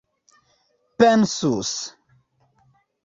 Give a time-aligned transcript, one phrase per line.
[0.97, 1.71] pensus